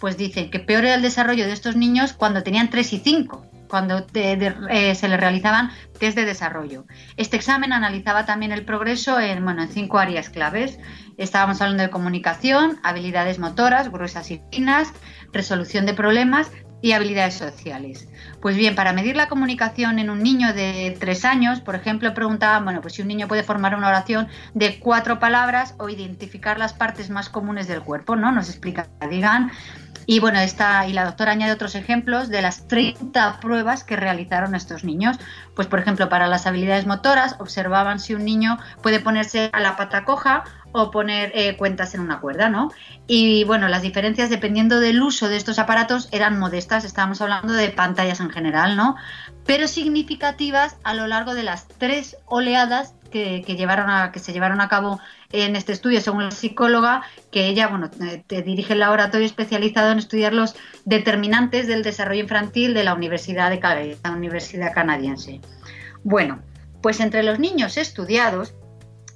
[0.00, 3.46] pues dicen que peor era el desarrollo de estos niños cuando tenían 3 y 5,
[3.68, 6.86] cuando eh, se les realizaban test de desarrollo.
[7.16, 10.78] Este examen analizaba también el progreso en, bueno, en cinco áreas claves.
[11.18, 14.92] Estábamos hablando de comunicación, habilidades motoras, gruesas y finas,
[15.32, 16.50] resolución de problemas
[16.82, 18.08] y habilidades sociales.
[18.40, 22.64] Pues bien, para medir la comunicación en un niño de tres años, por ejemplo, preguntaban,
[22.64, 26.72] bueno, pues si un niño puede formar una oración de cuatro palabras o identificar las
[26.72, 28.32] partes más comunes del cuerpo, ¿no?
[28.32, 29.50] Nos explica, digan,
[30.06, 34.54] y bueno, esta, y la doctora añade otros ejemplos de las 30 pruebas que realizaron
[34.54, 35.18] estos niños.
[35.54, 39.76] Pues por ejemplo, para las habilidades motoras observaban si un niño puede ponerse a la
[39.76, 42.70] pata coja o poner eh, cuentas en una cuerda, ¿no?
[43.06, 47.70] Y bueno, las diferencias dependiendo del uso de estos aparatos eran modestas, estábamos hablando de
[47.70, 48.96] pantallas en general, ¿no?
[49.46, 54.60] Pero significativas a lo largo de las tres oleadas que, llevaron a, que se llevaron
[54.60, 55.00] a cabo
[55.32, 59.92] en este estudio, según la psicóloga, que ella bueno, eh, te dirige el laboratorio especializado
[59.92, 60.54] en estudiar los
[60.84, 65.40] determinantes del desarrollo infantil de la Universidad de la Universidad canadiense.
[66.02, 66.40] Bueno,
[66.82, 68.54] pues entre los niños estudiados,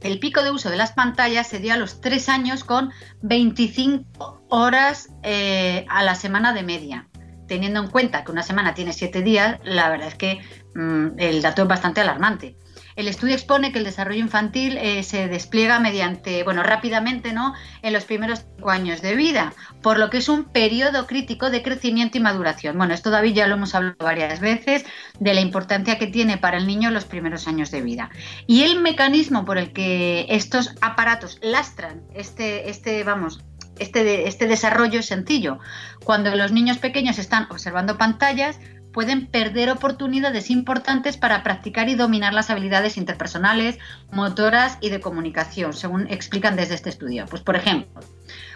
[0.04, 4.44] el pico de uso de las pantallas se dio a los tres años con 25
[4.50, 7.08] horas eh, a la semana de media.
[7.48, 10.40] Teniendo en cuenta que una semana tiene siete días, la verdad es que
[10.74, 12.56] mm, el dato es bastante alarmante.
[12.96, 17.54] El estudio expone que el desarrollo infantil eh, se despliega mediante, bueno, rápidamente, ¿no?
[17.82, 19.52] En los primeros cinco años de vida,
[19.82, 22.78] por lo que es un periodo crítico de crecimiento y maduración.
[22.78, 24.84] Bueno, esto David ya lo hemos hablado varias veces
[25.18, 28.10] de la importancia que tiene para el niño los primeros años de vida.
[28.46, 33.40] Y el mecanismo por el que estos aparatos lastran este, este, vamos,
[33.78, 35.58] este, este desarrollo es sencillo.
[36.04, 38.58] Cuando los niños pequeños están observando pantallas,
[38.94, 43.78] pueden perder oportunidades importantes para practicar y dominar las habilidades interpersonales,
[44.12, 47.26] motoras y de comunicación, según explican desde este estudio.
[47.26, 48.00] Pues, por ejemplo,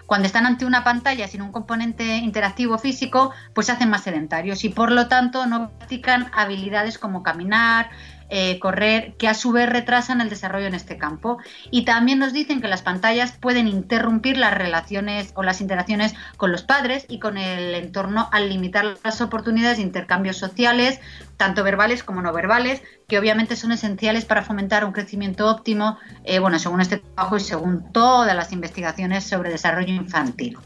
[0.06, 4.62] cuando están ante una pantalla sin un componente interactivo físico, pues se hacen más sedentarios
[4.64, 7.90] y por lo tanto no practican habilidades como caminar,
[8.30, 11.38] eh, correr, que a su vez retrasan el desarrollo en este campo.
[11.70, 16.52] Y también nos dicen que las pantallas pueden interrumpir las relaciones o las interacciones con
[16.52, 21.00] los padres y con el entorno al limitar las oportunidades de intercambios sociales,
[21.36, 26.38] tanto verbales como no verbales, que obviamente son esenciales para fomentar un crecimiento óptimo, eh,
[26.38, 30.58] bueno, según este trabajo y según todas las investigaciones sobre desarrollo infantil.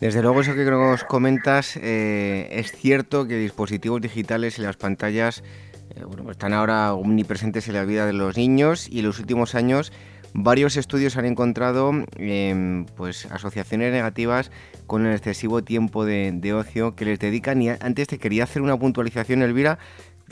[0.00, 5.44] Desde luego eso que nos comentas, eh, es cierto que dispositivos digitales y las pantallas
[5.94, 9.54] eh, bueno, están ahora omnipresentes en la vida de los niños y en los últimos
[9.54, 9.92] años
[10.34, 14.50] varios estudios han encontrado em, pues, asociaciones negativas
[14.86, 17.60] con el excesivo tiempo de, de, ocio que les dedican.
[17.60, 19.78] Y antes te quería hacer una puntualización, Elvira,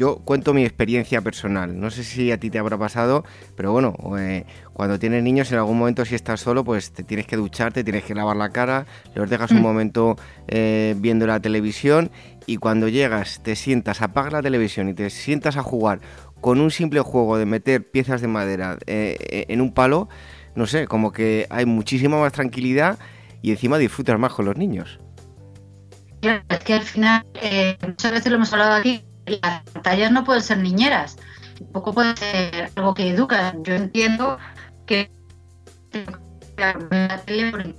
[0.00, 1.78] yo cuento mi experiencia personal.
[1.78, 3.22] No sé si a ti te habrá pasado,
[3.54, 7.26] pero bueno, eh, cuando tienes niños, en algún momento si estás solo, pues te tienes
[7.26, 9.62] que ducharte, tienes que lavar la cara, los dejas un mm.
[9.62, 10.16] momento
[10.48, 12.10] eh, viendo la televisión
[12.46, 16.00] y cuando llegas, te sientas, apagas la televisión y te sientas a jugar
[16.40, 20.08] con un simple juego de meter piezas de madera eh, en un palo,
[20.54, 22.98] no sé, como que hay muchísima más tranquilidad
[23.42, 24.98] y encima disfrutas más con los niños.
[26.20, 27.24] Claro, es que al final,
[27.86, 31.16] muchas veces lo hemos hablado aquí, las pantallas no pueden ser niñeras,
[31.58, 33.54] tampoco puede ser algo que educa.
[33.62, 34.38] Yo entiendo
[34.86, 35.10] que
[36.56, 37.74] la tele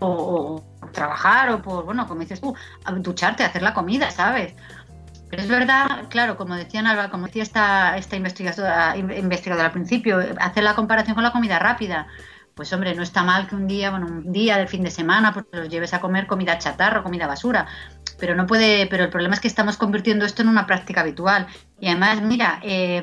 [0.00, 2.54] o, trabajar o por, bueno, como dices tú,
[2.98, 4.54] ducharte, hacer la comida, ¿sabes?
[5.30, 10.18] Pero es verdad, claro, como decía Alba, como decía esta, esta investigadora, investigadora al principio,
[10.38, 12.06] hacer la comparación con la comida rápida.
[12.54, 15.32] Pues hombre, no está mal que un día, bueno, un día del fin de semana,
[15.32, 17.66] pues los lleves a comer comida chatarra, comida basura
[18.22, 21.48] pero no puede, pero el problema es que estamos convirtiendo esto en una práctica habitual.
[21.80, 23.02] Y además, mira, eh,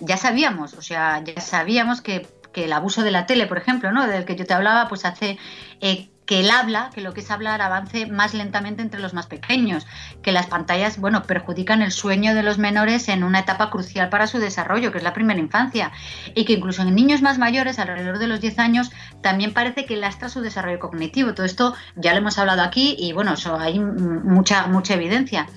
[0.00, 3.92] ya sabíamos, o sea, ya sabíamos que, que, el abuso de la tele, por ejemplo,
[3.92, 4.06] ¿no?
[4.06, 5.38] Del que yo te hablaba, pues hace
[5.82, 9.26] eh, que el habla, que lo que es hablar, avance más lentamente entre los más
[9.26, 9.88] pequeños,
[10.22, 14.28] que las pantallas, bueno, perjudican el sueño de los menores en una etapa crucial para
[14.28, 15.90] su desarrollo, que es la primera infancia,
[16.36, 19.96] y que incluso en niños más mayores, alrededor de los 10 años, también parece que
[19.96, 21.34] lastra su desarrollo cognitivo.
[21.34, 25.48] Todo esto ya lo hemos hablado aquí y bueno, eso hay mucha, mucha evidencia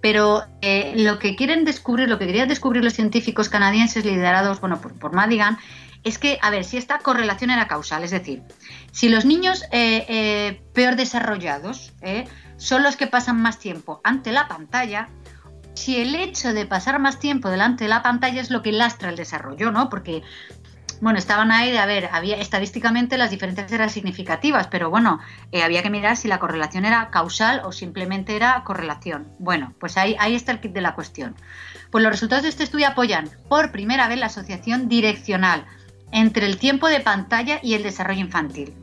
[0.00, 4.80] pero eh, lo que quieren descubrir, lo que querían descubrir los científicos canadienses liderados bueno,
[4.80, 5.58] por, por Madigan,
[6.04, 8.42] es que, a ver, si esta correlación era causal, es decir,
[8.90, 14.32] si los niños eh, eh, peor desarrollados eh, son los que pasan más tiempo ante
[14.32, 15.08] la pantalla,
[15.74, 19.10] si el hecho de pasar más tiempo delante de la pantalla es lo que lastra
[19.10, 19.88] el desarrollo, ¿no?
[19.88, 20.22] Porque,
[21.00, 25.20] bueno, estaban ahí de, a ver, había estadísticamente las diferencias eran significativas, pero bueno,
[25.64, 29.28] había que mirar si la correlación era causal o simplemente era correlación.
[29.38, 31.36] Bueno, pues ahí, ahí está el kit de la cuestión.
[31.90, 35.64] Pues los resultados de este estudio apoyan por primera vez la asociación direccional
[36.12, 38.74] entre el tiempo de pantalla y el desarrollo infantil.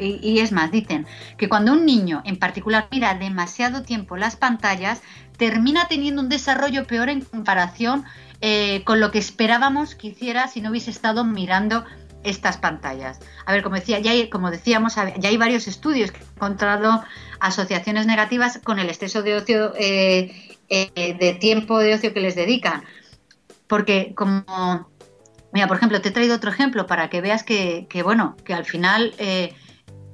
[0.00, 5.02] y, es más, dicen que cuando un niño en particular mira demasiado tiempo las pantallas,
[5.36, 8.04] termina teniendo un desarrollo peor en comparación
[8.40, 11.84] eh, con lo que esperábamos que hiciera si no hubiese estado mirando
[12.24, 13.20] estas pantallas.
[13.46, 17.02] A ver, como decía, ya como decíamos, ya hay varios estudios que han encontrado
[17.40, 22.34] asociaciones negativas con el exceso de ocio, eh, eh, de tiempo de ocio que les
[22.34, 22.84] dedican.
[23.66, 24.88] Porque como
[25.52, 28.64] Mira, por ejemplo, te he traído otro ejemplo para que veas que, bueno, que al
[28.64, 29.54] final, eh,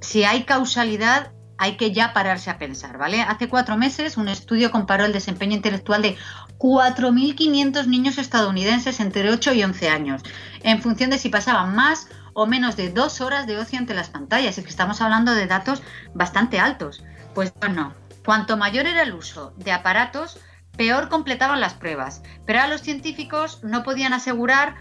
[0.00, 3.22] si hay causalidad, hay que ya pararse a pensar, ¿vale?
[3.22, 6.16] Hace cuatro meses un estudio comparó el desempeño intelectual de
[6.58, 10.22] 4.500 niños estadounidenses entre 8 y 11 años,
[10.62, 14.10] en función de si pasaban más o menos de dos horas de ocio ante las
[14.10, 14.58] pantallas.
[14.58, 15.82] Es que estamos hablando de datos
[16.14, 17.04] bastante altos.
[17.34, 17.94] Pues bueno,
[18.24, 20.38] cuanto mayor era el uso de aparatos,
[20.76, 22.22] peor completaban las pruebas.
[22.44, 24.74] Pero a los científicos no podían asegurar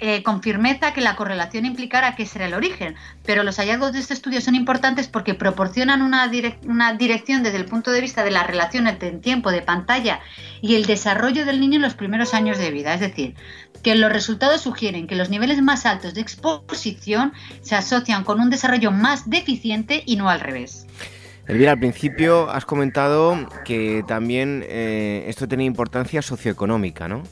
[0.00, 3.98] eh, con firmeza que la correlación implicara que será el origen, pero los hallazgos de
[3.98, 6.30] este estudio son importantes porque proporcionan una,
[6.66, 10.20] una dirección desde el punto de vista de la relación entre el tiempo de pantalla
[10.60, 12.94] y el desarrollo del niño en los primeros años de vida.
[12.94, 13.34] Es decir,
[13.82, 18.50] que los resultados sugieren que los niveles más altos de exposición se asocian con un
[18.50, 20.86] desarrollo más deficiente y no al revés.
[21.48, 27.22] Elvira, al principio has comentado que también eh, esto tenía importancia socioeconómica, ¿no?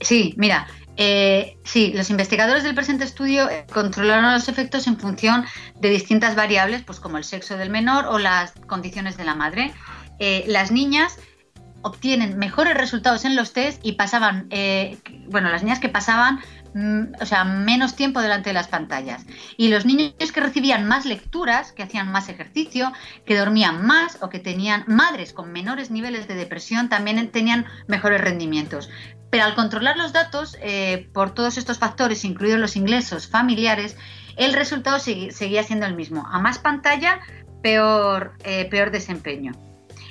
[0.00, 5.44] Sí, mira, eh, sí, los investigadores del presente estudio eh, controlaron los efectos en función
[5.78, 9.74] de distintas variables, pues como el sexo del menor o las condiciones de la madre.
[10.18, 11.18] Eh, las niñas
[11.82, 16.40] obtienen mejores resultados en los test y pasaban, eh, bueno, las niñas que pasaban
[17.20, 19.24] o sea, menos tiempo delante de las pantallas.
[19.56, 22.92] Y los niños que recibían más lecturas, que hacían más ejercicio,
[23.24, 28.20] que dormían más o que tenían madres con menores niveles de depresión, también tenían mejores
[28.20, 28.90] rendimientos.
[29.30, 33.96] Pero al controlar los datos eh, por todos estos factores, incluidos los ingresos familiares,
[34.36, 36.26] el resultado seguía siendo el mismo.
[36.30, 37.20] A más pantalla,
[37.62, 39.52] peor, eh, desempeño.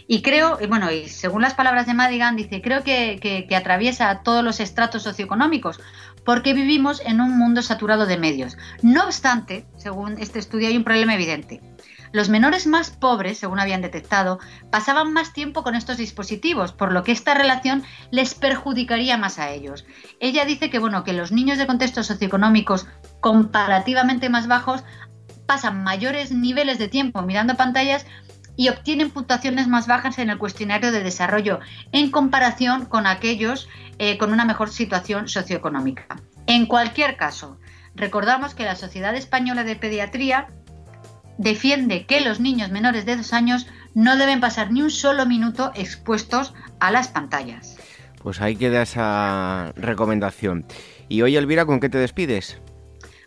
[0.07, 4.59] Y creo, y bueno, según las palabras de Madigan, dice, creo que, atraviesa todos los
[4.59, 5.79] estratos socioeconómicos,
[6.25, 8.57] porque vivimos en un mundo saturado de medios.
[8.81, 11.61] No obstante, según este estudio, hay un problema evidente.
[12.11, 14.39] Los menores más pobres, según habían detectado,
[14.71, 19.51] pasaban más tiempo con estos dispositivos, por lo que esta relación les perjudicaría más a
[19.51, 19.85] ellos.
[20.19, 22.87] Ella dice que bueno, que los niños de contextos socioeconómicos
[23.19, 24.83] comparativamente más bajos
[25.45, 28.05] pasan mayores niveles de tiempo mirando pantallas
[28.57, 31.59] y obtienen puntuaciones más bajas en el cuestionario de desarrollo
[31.91, 33.67] en comparación con aquellos
[33.99, 36.05] eh, con una mejor situación socioeconómica.
[36.47, 37.59] En cualquier caso,
[37.95, 40.47] recordamos que la Sociedad Española de Pediatría
[41.37, 45.71] defiende que los niños menores de dos años no deben pasar ni un solo minuto
[45.75, 47.77] expuestos a las pantallas.
[48.21, 50.65] Pues ahí queda esa recomendación.
[51.07, 52.59] Y hoy, Elvira, ¿con qué te despides?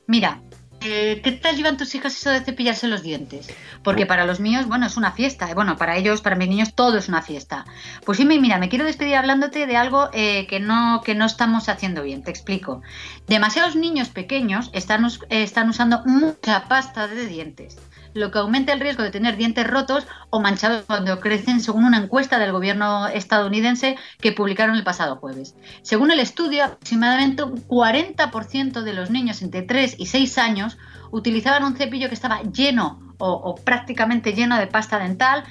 [0.07, 0.41] Mira,
[0.81, 3.49] eh, ¿qué tal llevan tus hijas eso de cepillarse los dientes?
[3.83, 5.53] Porque para los míos, bueno, es una fiesta.
[5.55, 7.65] Bueno, para ellos, para mis niños, todo es una fiesta.
[8.05, 11.69] Pues sí, mira, me quiero despedir hablándote de algo eh, que, no, que no estamos
[11.69, 12.23] haciendo bien.
[12.23, 12.83] Te explico.
[13.27, 17.77] Demasiados niños pequeños están, están usando mucha pasta de dientes
[18.15, 21.99] lo que aumenta el riesgo de tener dientes rotos o manchados cuando crecen, según una
[21.99, 25.55] encuesta del gobierno estadounidense que publicaron el pasado jueves.
[25.83, 30.79] Según el estudio, aproximadamente un 40% de los niños entre 3 y 6 años
[31.11, 35.45] utilizaban un cepillo que estaba lleno o, o prácticamente lleno de pasta dental,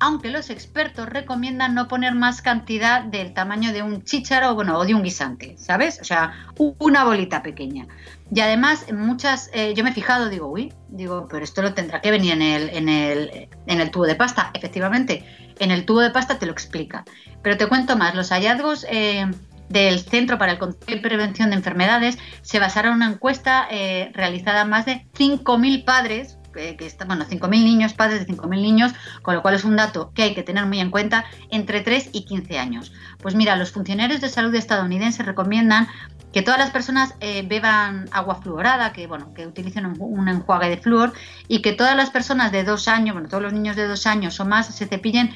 [0.00, 4.84] aunque los expertos recomiendan no poner más cantidad del tamaño de un chícharo bueno, o
[4.84, 5.98] de un guisante, ¿sabes?
[6.00, 7.86] O sea, una bolita pequeña.
[8.32, 12.00] Y además, muchas, eh, yo me he fijado, digo, uy, digo, pero esto lo tendrá
[12.00, 14.50] que venir en el, en el, en el tubo de pasta.
[14.54, 15.24] Efectivamente,
[15.58, 17.04] en el tubo de pasta te lo explica.
[17.42, 19.26] Pero te cuento más, los hallazgos eh,
[19.68, 24.10] del Centro para el Control y Prevención de Enfermedades se basaron en una encuesta eh,
[24.14, 26.37] realizada a más de 5.000 padres
[26.76, 28.92] que está, bueno, 5.000 niños, padres de 5.000 niños,
[29.22, 32.10] con lo cual es un dato que hay que tener muy en cuenta, entre 3
[32.12, 32.92] y 15 años.
[33.20, 35.88] Pues mira, los funcionarios de salud estadounidenses recomiendan
[36.32, 40.76] que todas las personas eh, beban agua fluorada, que bueno, que utilicen un, enjuague de
[40.76, 41.12] flúor
[41.46, 44.38] y que todas las personas de dos años, bueno, todos los niños de dos años
[44.40, 45.34] o más se cepillen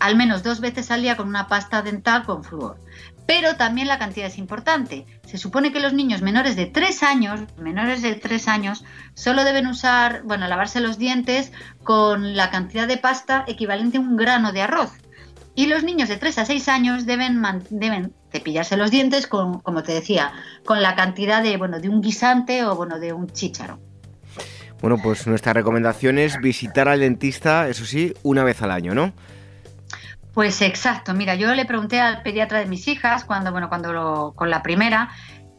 [0.00, 2.76] al menos dos veces al día con una pasta dental con flúor.
[3.26, 5.06] Pero también la cantidad es importante.
[5.24, 9.66] Se supone que los niños menores de 3 años, menores de 3 años, solo deben
[9.66, 11.52] usar, bueno, lavarse los dientes
[11.84, 14.92] con la cantidad de pasta equivalente a un grano de arroz.
[15.54, 19.82] Y los niños de 3 a 6 años deben, deben cepillarse los dientes con, como
[19.82, 20.32] te decía,
[20.64, 23.78] con la cantidad de, bueno, de un guisante o bueno, de un chícharo.
[24.80, 29.12] Bueno, pues nuestra recomendación es visitar al dentista, eso sí, una vez al año, ¿no?
[30.34, 34.32] Pues exacto, mira, yo le pregunté al pediatra de mis hijas cuando, bueno, cuando lo,
[34.34, 35.10] con la primera,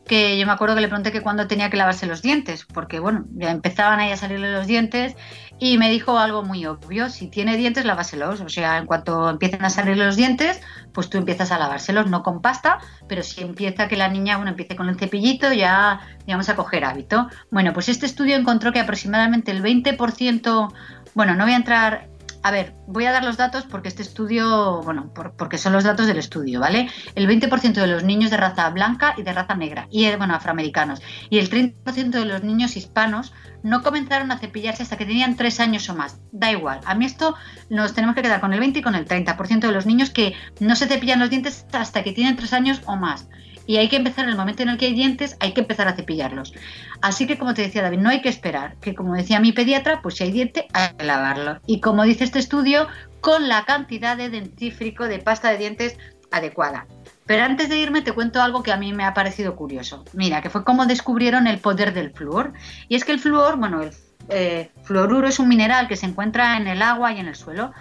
[0.05, 2.99] que yo me acuerdo que le pregunté que cuándo tenía que lavarse los dientes, porque
[2.99, 5.15] bueno, ya empezaban ahí a salirle los dientes
[5.59, 9.63] y me dijo algo muy obvio, si tiene dientes, lávaselos, o sea, en cuanto empiecen
[9.63, 10.59] a salirle los dientes,
[10.91, 14.51] pues tú empiezas a lavárselos, no con pasta, pero si empieza que la niña, bueno,
[14.51, 17.29] empiece con el cepillito, ya, ya vamos a coger hábito.
[17.49, 20.73] Bueno, pues este estudio encontró que aproximadamente el 20%,
[21.13, 22.09] bueno, no voy a entrar
[22.43, 26.07] a ver, voy a dar los datos porque este estudio, bueno, porque son los datos
[26.07, 26.89] del estudio, ¿vale?
[27.15, 30.35] El 20% de los niños de raza blanca y de raza negra, y eh, bueno,
[30.35, 35.37] afroamericanos, y el 30% de los niños hispanos no comenzaron a cepillarse hasta que tenían
[35.37, 36.19] 3 años o más.
[36.33, 37.33] Da igual, a mí esto
[37.69, 40.33] nos tenemos que quedar con el 20 y con el 30% de los niños que
[40.59, 43.29] no se cepillan los dientes hasta que tienen 3 años o más
[43.65, 45.87] y hay que empezar en el momento en el que hay dientes, hay que empezar
[45.87, 46.53] a cepillarlos.
[47.01, 50.01] Así que, como te decía David, no hay que esperar, que como decía mi pediatra,
[50.01, 51.59] pues si hay diente, hay que lavarlo.
[51.65, 52.87] Y como dice este estudio,
[53.21, 55.97] con la cantidad de dentífrico de pasta de dientes
[56.31, 56.87] adecuada.
[57.25, 60.03] Pero antes de irme te cuento algo que a mí me ha parecido curioso.
[60.13, 62.53] Mira, que fue como descubrieron el poder del flúor.
[62.89, 63.91] Y es que el flúor, bueno, el
[64.29, 67.71] eh, fluoruro es un mineral que se encuentra en el agua y en el suelo.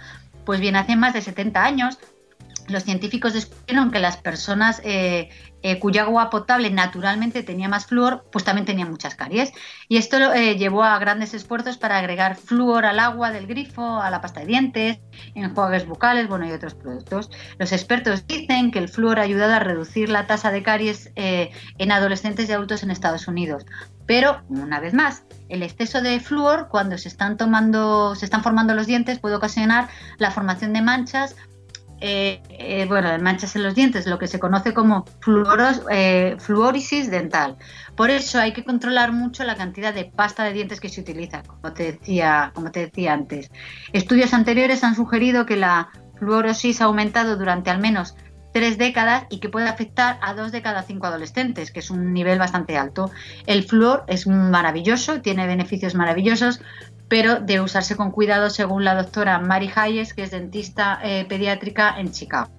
[0.45, 1.97] Pues bien, hace más de 70 años
[2.67, 5.29] los científicos descubrieron que las personas eh,
[5.61, 9.51] eh, cuya agua potable naturalmente tenía más flúor, pues también tenían muchas caries.
[9.87, 14.09] Y esto eh, llevó a grandes esfuerzos para agregar flúor al agua del grifo, a
[14.09, 14.99] la pasta de dientes,
[15.35, 17.29] enjuagues bucales, bueno, y otros productos.
[17.57, 21.91] Los expertos dicen que el flúor ha ayudado a reducir la tasa de caries en
[21.91, 23.65] adolescentes y adultos en Estados Unidos.
[24.05, 28.73] Pero, una vez más, el exceso de flúor, cuando se están tomando, se están formando
[28.73, 29.87] los dientes, puede ocasionar
[30.17, 31.35] la formación de manchas
[32.05, 35.05] eh, eh, bueno, manchas en los dientes, lo que se conoce como
[35.89, 37.55] eh, fluorisis dental.
[37.95, 41.43] Por eso hay que controlar mucho la cantidad de pasta de dientes que se utiliza,
[41.43, 43.49] como te decía, como te decía antes.
[43.93, 48.15] Estudios anteriores han sugerido que la fluorosis ha aumentado durante al menos
[48.53, 52.11] tres décadas y que puede afectar a dos de cada cinco adolescentes, que es un
[52.13, 53.11] nivel bastante alto.
[53.47, 56.61] El flúor es maravilloso, tiene beneficios maravillosos,
[57.13, 61.99] pero debe usarse con cuidado según la doctora Mary Hayes, que es dentista eh, pediátrica
[61.99, 62.49] en Chicago.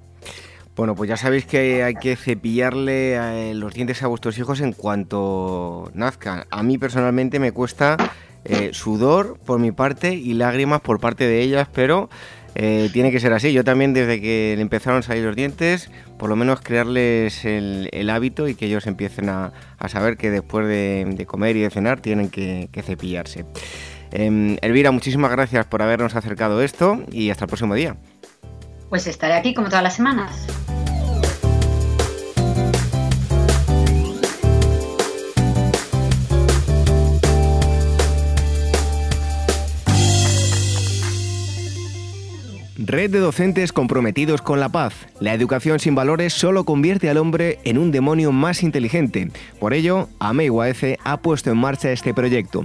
[0.76, 4.72] Bueno, pues ya sabéis que hay que cepillarle eh, los dientes a vuestros hijos en
[4.72, 6.44] cuanto nazcan.
[6.50, 7.96] A mí personalmente me cuesta
[8.44, 12.08] eh, sudor por mi parte y lágrimas por parte de ellas, pero
[12.54, 13.52] tiene que ser así.
[13.52, 18.46] Yo también desde que empezaron a salir los dientes, por lo menos crearles el, hábito
[18.46, 19.52] y que ellos empiecen a,
[19.88, 23.44] saber que después de, comer y de cenar tienen que cepillarse.
[24.14, 27.96] Em, Elvira, muchísimas gracias por habernos acercado esto y hasta el próximo día.
[28.88, 30.46] Pues estaré aquí como todas las semanas.
[42.86, 44.94] Red de docentes comprometidos con la paz.
[45.18, 49.30] La educación sin valores solo convierte al hombre en un demonio más inteligente.
[49.58, 52.64] Por ello, AMEIUAF ha puesto en marcha este proyecto.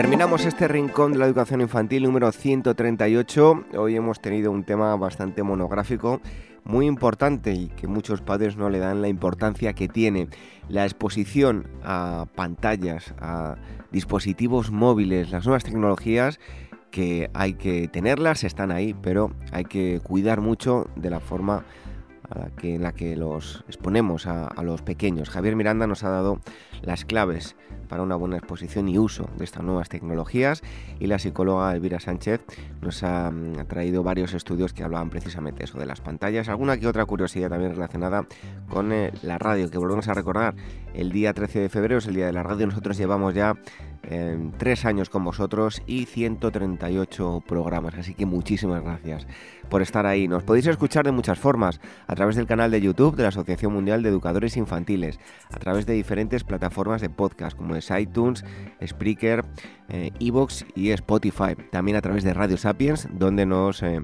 [0.00, 3.64] Terminamos este rincón de la educación infantil número 138.
[3.76, 6.22] Hoy hemos tenido un tema bastante monográfico,
[6.64, 10.28] muy importante y que muchos padres no le dan la importancia que tiene.
[10.70, 13.56] La exposición a pantallas, a
[13.92, 16.40] dispositivos móviles, las nuevas tecnologías
[16.90, 21.66] que hay que tenerlas, están ahí, pero hay que cuidar mucho de la forma
[22.56, 25.30] que, en la que los exponemos a, los pequeños.
[25.30, 26.40] Javier Miranda nos ha dado
[26.82, 27.56] las claves
[27.88, 30.62] para una buena exposición y uso de estas nuevas tecnologías
[31.00, 32.40] y la psicóloga Elvira Sánchez
[32.80, 36.86] nos ha, mm, traído varios estudios que hablaban precisamente eso de las pantallas, alguna que
[36.86, 38.26] otra curiosidad también relacionada
[38.68, 40.54] con eh, la radio, que volvemos a recordar,
[40.94, 43.56] el día 13 de febrero es el día de la radio, nosotros llevamos ya
[44.56, 47.94] tres años con vosotros y 138 programas.
[47.94, 49.26] Así que muchísimas gracias
[49.68, 50.26] por estar ahí.
[50.28, 53.72] Nos podéis escuchar de muchas formas, a través del canal de YouTube de la Asociación
[53.72, 55.18] Mundial de Educadores Infantiles,
[55.50, 58.44] a través de diferentes plataformas de podcast como es iTunes,
[58.84, 59.44] Spreaker,
[59.88, 61.54] eh, Evox y Spotify.
[61.70, 63.82] También a través de Radio Sapiens, donde nos...
[63.82, 64.00] Eh,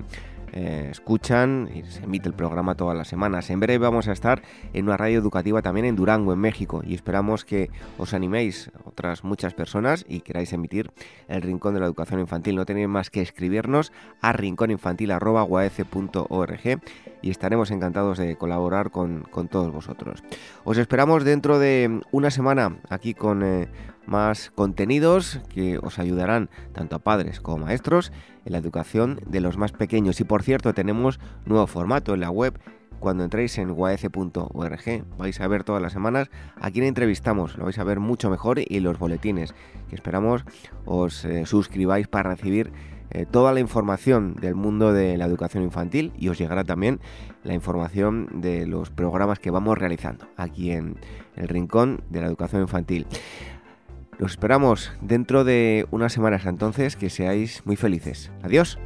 [0.53, 3.51] eh, escuchan y se emite el programa todas las semanas.
[3.51, 4.43] En breve vamos a estar
[4.73, 9.25] en una radio educativa también en Durango, en México, y esperamos que os animéis, otras
[9.25, 10.93] muchas personas, y queráis emitir
[11.29, 12.55] el Rincón de la Educación Infantil.
[12.57, 16.81] No tenéis más que escribirnos a rincóninfantil.org
[17.23, 20.23] y estaremos encantados de colaborar con, todos vosotros.
[20.65, 23.43] Os esperamos dentro de una semana aquí con...
[23.43, 23.69] Eh,
[24.07, 28.13] más contenidos que os ayudarán tanto a padres como maestros
[28.45, 30.21] en la educación de los más pequeños.
[30.21, 32.59] Y por cierto, tenemos nuevo formato en la web.
[32.99, 37.79] Cuando entréis en uaf.org vais a ver todas las semanas a quién entrevistamos, lo vais
[37.79, 39.55] a ver mucho mejor y los boletines
[39.91, 40.45] que esperamos
[40.87, 42.73] os eh, suscribáis para recibir
[43.11, 47.01] eh, toda la información del mundo de la educación infantil y os llegará también
[47.45, 50.97] la información de los programas que vamos realizando aquí en
[51.37, 53.07] el Rincón de la Educación Infantil.
[54.19, 58.31] Los esperamos dentro de unas semanas entonces, que seáis muy felices.
[58.43, 58.79] Adiós.